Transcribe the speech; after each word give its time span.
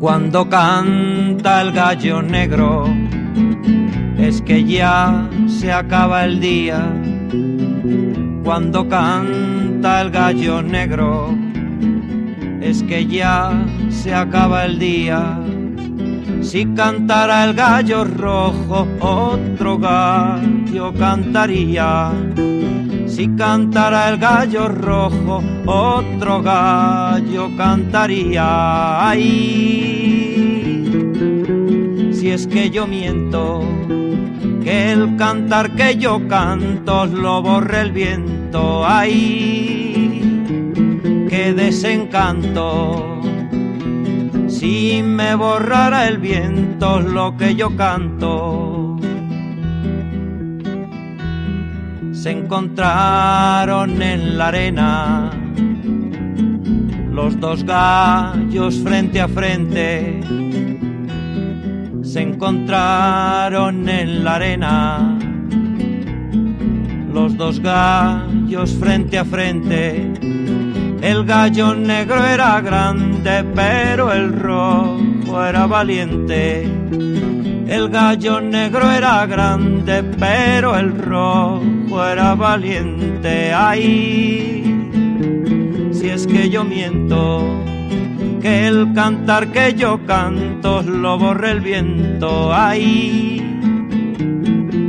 Cuando 0.00 0.48
canta 0.48 1.60
el 1.60 1.72
gallo 1.72 2.22
negro, 2.22 2.84
es 4.16 4.40
que 4.42 4.62
ya 4.62 5.28
se 5.48 5.72
acaba 5.72 6.24
el 6.24 6.38
día. 6.38 6.86
Cuando 8.44 8.88
canta 8.88 10.02
el 10.02 10.10
gallo 10.10 10.62
negro, 10.62 11.36
es 12.60 12.84
que 12.84 13.06
ya 13.06 13.50
se 13.90 14.14
acaba 14.14 14.66
el 14.66 14.78
día. 14.78 15.40
Si 16.42 16.64
cantara 16.76 17.44
el 17.46 17.54
gallo 17.54 18.04
rojo, 18.04 18.86
otro 19.00 19.78
gallo 19.78 20.94
cantaría. 20.94 22.12
Si 23.18 23.26
cantara 23.34 24.10
el 24.10 24.18
gallo 24.18 24.68
rojo, 24.68 25.42
otro 25.66 26.40
gallo 26.40 27.50
cantaría. 27.56 29.08
Ay, 29.08 29.24
si 32.12 32.30
es 32.30 32.46
que 32.46 32.70
yo 32.70 32.86
miento, 32.86 33.64
que 34.62 34.92
el 34.92 35.16
cantar 35.16 35.72
que 35.72 35.96
yo 35.96 36.28
canto 36.28 37.06
lo 37.06 37.42
borre 37.42 37.80
el 37.80 37.90
viento. 37.90 38.86
Ay, 38.86 40.22
qué 41.28 41.54
desencanto. 41.54 43.20
Si 44.46 45.02
me 45.02 45.34
borrara 45.34 46.06
el 46.06 46.18
viento 46.18 47.00
lo 47.00 47.36
que 47.36 47.56
yo 47.56 47.76
canto. 47.76 48.87
Se 52.22 52.32
encontraron 52.32 54.02
en 54.02 54.38
la 54.38 54.48
arena 54.48 55.30
los 57.12 57.38
dos 57.38 57.62
gallos 57.64 58.80
frente 58.82 59.20
a 59.20 59.28
frente. 59.28 60.20
Se 62.02 62.20
encontraron 62.20 63.88
en 63.88 64.24
la 64.24 64.34
arena 64.34 65.18
los 67.12 67.36
dos 67.36 67.60
gallos 67.60 68.74
frente 68.80 69.16
a 69.16 69.24
frente. 69.24 70.12
El 71.00 71.24
gallo 71.24 71.72
negro 71.76 72.24
era 72.24 72.60
grande, 72.60 73.44
pero 73.54 74.12
el 74.12 74.32
rojo 74.32 75.44
era 75.44 75.66
valiente. 75.68 76.68
El 77.68 77.90
gallo 77.90 78.40
negro 78.40 78.90
era 78.90 79.26
grande, 79.26 80.02
pero 80.18 80.74
el 80.74 80.96
rojo 80.96 81.62
fuera 81.86 82.34
valiente. 82.34 83.52
Ay, 83.52 84.64
si 85.92 86.08
es 86.08 86.26
que 86.26 86.48
yo 86.48 86.64
miento, 86.64 87.44
que 88.40 88.68
el 88.68 88.94
cantar 88.94 89.48
que 89.48 89.74
yo 89.74 90.00
canto 90.06 90.82
lo 90.82 91.18
borre 91.18 91.50
el 91.50 91.60
viento. 91.60 92.54
Ay, 92.54 93.42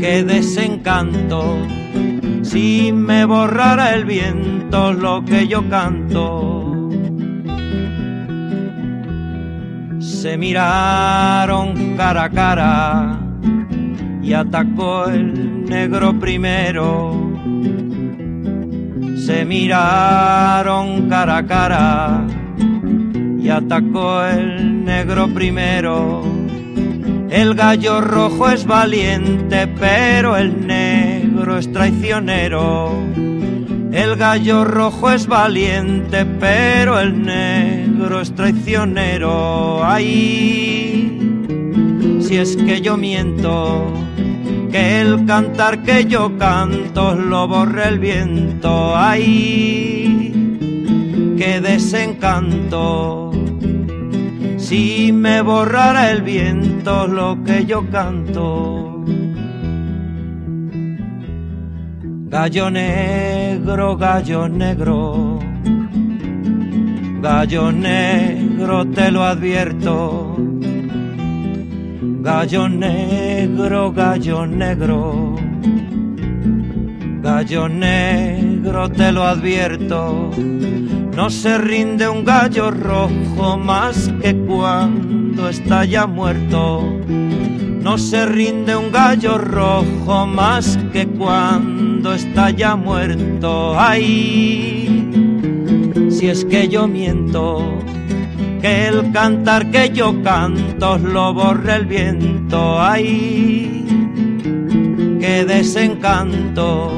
qué 0.00 0.24
desencanto. 0.24 1.58
Si 2.40 2.90
me 2.90 3.26
borrara 3.26 3.94
el 3.94 4.06
viento 4.06 4.94
lo 4.94 5.22
que 5.26 5.46
yo 5.46 5.68
canto. 5.68 6.71
Se 10.12 10.36
miraron 10.36 11.96
cara 11.96 12.24
a 12.24 12.30
cara 12.30 13.18
y 14.22 14.32
atacó 14.34 15.06
el 15.06 15.64
negro 15.64 16.16
primero. 16.20 17.32
Se 19.16 19.44
miraron 19.44 21.08
cara 21.08 21.38
a 21.38 21.46
cara 21.46 22.26
y 23.40 23.48
atacó 23.48 24.24
el 24.24 24.84
negro 24.84 25.28
primero. 25.28 26.22
El 27.28 27.54
gallo 27.54 28.00
rojo 28.00 28.48
es 28.50 28.64
valiente, 28.64 29.66
pero 29.66 30.36
el 30.36 30.66
negro 30.66 31.58
es 31.58 31.72
traicionero. 31.72 32.92
El 33.92 34.16
gallo 34.16 34.64
rojo 34.64 35.10
es 35.10 35.26
valiente, 35.26 36.24
pero 36.24 36.98
el 36.98 37.22
negro 37.22 38.22
es 38.22 38.34
traicionero. 38.34 39.84
Ay, 39.84 41.18
si 42.20 42.38
es 42.38 42.56
que 42.56 42.80
yo 42.80 42.96
miento 42.96 43.92
que 44.70 45.02
el 45.02 45.26
cantar 45.26 45.82
que 45.82 46.06
yo 46.06 46.38
canto 46.38 47.14
lo 47.14 47.46
borre 47.46 47.86
el 47.88 47.98
viento. 47.98 48.96
Ay, 48.96 50.32
qué 51.36 51.60
desencanto. 51.60 53.30
Si 54.56 55.12
me 55.12 55.42
borrara 55.42 56.10
el 56.10 56.22
viento 56.22 57.06
lo 57.06 57.44
que 57.44 57.66
yo 57.66 57.84
canto. 57.90 59.04
Gallo 62.32 62.70
negro, 62.70 63.94
gallo 63.94 64.48
negro, 64.48 65.38
gallo 67.20 67.70
negro 67.70 68.86
te 68.86 69.10
lo 69.10 69.22
advierto 69.22 70.36
Gallo 72.22 72.68
negro, 72.68 73.92
gallo 73.92 74.46
negro, 74.46 75.36
gallo 77.20 77.68
negro, 77.68 78.88
te 78.88 79.10
lo 79.10 79.24
advierto. 79.24 80.30
No 81.16 81.28
se 81.30 81.58
rinde 81.58 82.08
un 82.08 82.24
gallo 82.24 82.70
rojo 82.70 83.58
más 83.58 84.08
que 84.22 84.36
cuando 84.36 85.48
está 85.48 85.84
ya 85.84 86.06
muerto. 86.06 86.84
No 87.82 87.98
se 87.98 88.24
rinde 88.26 88.76
un 88.76 88.92
gallo 88.92 89.38
rojo 89.38 90.24
más 90.24 90.78
que 90.92 91.04
cuando 91.04 92.14
está 92.14 92.50
ya 92.50 92.76
muerto. 92.76 93.74
Ay, 93.76 95.10
si 96.08 96.28
es 96.28 96.44
que 96.44 96.68
yo 96.68 96.86
miento 96.86 97.76
que 98.60 98.86
el 98.86 99.10
cantar 99.10 99.68
que 99.72 99.90
yo 99.90 100.22
canto 100.22 100.96
lo 100.96 101.34
borre 101.34 101.74
el 101.74 101.86
viento. 101.86 102.80
Ay, 102.80 103.84
qué 105.20 105.44
desencanto. 105.44 106.92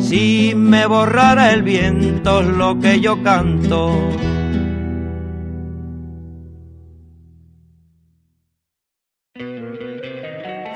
Si 0.00 0.54
me 0.56 0.86
borrara 0.86 1.52
el 1.52 1.62
viento 1.62 2.42
lo 2.42 2.80
que 2.80 3.00
yo 3.00 3.22
canto. 3.22 3.92